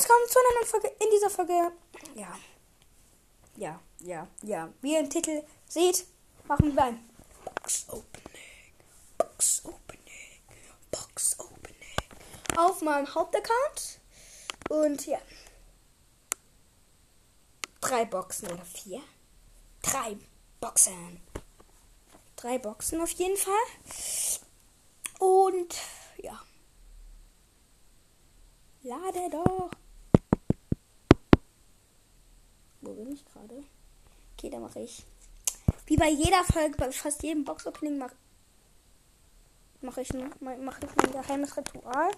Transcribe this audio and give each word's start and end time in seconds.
willkommen 0.00 0.28
zu 0.28 0.38
einer 0.40 0.54
neuen 0.54 0.66
Folge. 0.66 0.88
In 1.04 1.10
dieser 1.12 1.30
Folge, 1.30 1.72
ja, 2.16 2.34
ja, 3.56 3.80
ja, 4.00 4.26
ja, 4.42 4.72
wie 4.80 4.92
ihr 4.94 5.00
im 5.00 5.08
Titel 5.08 5.44
seht, 5.68 6.06
machen 6.48 6.74
wir 6.74 6.82
ein 6.82 7.08
Box 7.44 7.86
Opening, 7.88 8.72
Box 9.16 9.62
Opening, 9.64 10.40
Box 10.90 11.38
Opening 11.38 12.56
auf 12.56 12.82
meinem 12.82 13.14
Hauptaccount. 13.14 14.00
Und 14.68 15.06
ja, 15.06 15.18
drei 17.80 18.04
Boxen 18.04 18.50
oder 18.50 18.64
vier? 18.64 19.00
Drei 19.82 20.16
Boxen. 20.60 21.20
Drei 22.34 22.58
Boxen 22.58 23.00
auf 23.00 23.10
jeden 23.10 23.36
Fall. 23.36 23.54
Und 25.20 25.76
ja. 26.16 26.42
Lade 28.82 29.30
doch. 29.30 29.70
Bin 33.04 33.18
gerade? 33.32 33.64
Okay, 34.36 34.50
da 34.50 34.58
mache 34.58 34.80
ich. 34.80 35.04
Wie 35.86 35.96
bei 35.96 36.10
jeder 36.10 36.44
Folge, 36.44 36.76
bei 36.76 36.90
fast 36.90 37.22
jedem 37.22 37.44
Box-Opening 37.44 37.98
mache 37.98 38.14
mach 39.84 39.98
ich, 39.98 40.12
mach 40.40 40.78
ich 40.78 40.96
mein 40.96 41.12
geheimes 41.12 41.56
Ritual. 41.56 42.10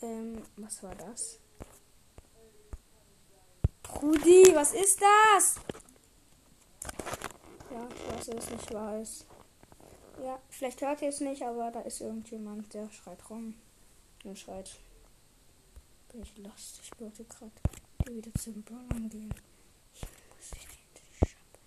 Ähm, 0.00 0.42
was 0.56 0.82
war 0.82 0.94
das? 0.94 1.40
Brudi, 3.98 4.54
was 4.54 4.74
ist 4.74 5.00
das? 5.02 5.56
Ja, 7.68 7.88
ich 7.92 8.08
weiß, 8.08 8.28
es 8.28 8.50
nicht 8.50 8.72
wahr. 8.72 9.02
Ja, 10.22 10.40
vielleicht 10.50 10.80
hört 10.82 11.02
ihr 11.02 11.08
es 11.08 11.18
nicht, 11.18 11.42
aber 11.42 11.72
da 11.72 11.80
ist 11.80 12.00
irgendjemand, 12.00 12.72
der 12.74 12.88
schreit 12.92 13.18
rum. 13.28 13.56
Und 14.22 14.38
schreit. 14.38 14.70
Bin 16.12 16.22
ich 16.22 16.38
lost? 16.38 16.78
Ich 16.80 17.00
wollte 17.00 17.24
gerade 17.24 17.50
wieder 18.08 18.32
zum 18.34 18.62
Bauern 18.62 19.08
gehen. 19.08 19.34
Ich 19.92 20.02
muss 20.02 20.52
wieder 20.52 20.74
in 20.84 20.94
die 20.94 21.26
Shop. 21.26 21.58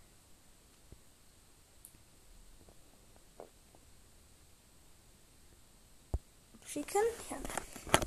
Schicken? 6.66 7.04
Ja. 7.30 7.38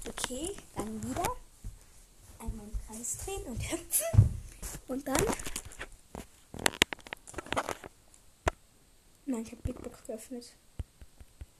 Okay, 0.08 0.56
dann 0.76 1.02
wieder 1.02 1.43
Kreis 3.04 3.18
drehen 3.18 3.44
und 3.44 3.70
hüpfen. 3.70 4.40
Und 4.88 5.06
dann. 5.06 5.22
Nein, 9.26 9.42
ich 9.42 9.52
habe 9.52 9.62
Big 9.62 9.82
Box 9.82 10.04
geöffnet. 10.06 10.56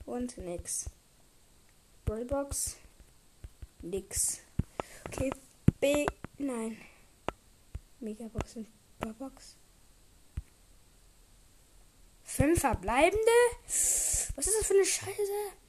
Und 0.06 0.38
nix. 0.38 0.90
Rollbox. 2.08 2.76
Nix. 3.82 4.40
Okay, 5.06 5.30
B. 5.80 6.06
Nein. 6.38 6.78
Megabox 8.00 8.56
und 8.56 8.68
Barbox. 8.98 9.56
Fünf 12.22 12.60
verbleibende? 12.60 13.20
Was 13.66 14.46
ist 14.46 14.58
das 14.60 14.66
für 14.66 14.74
eine 14.74 14.84
Scheiße? 14.84 15.63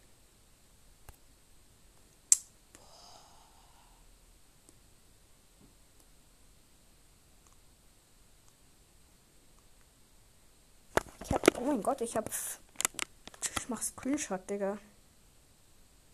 Oh 11.66 11.70
mein 11.70 11.82
Gott, 11.82 12.02
ich 12.02 12.16
hab. 12.16 12.30
Ich 12.30 13.70
mach 13.70 13.82
Screenshot, 13.82 14.48
Digga. 14.48 14.78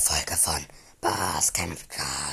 Folge 0.08 0.38
von 0.38 0.66
Bass 1.02 1.52
Campcast. 1.52 2.28